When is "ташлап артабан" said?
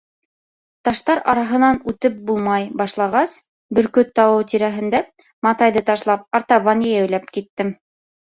5.91-6.83